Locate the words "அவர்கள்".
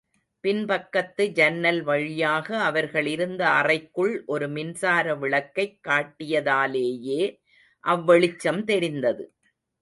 2.61-3.05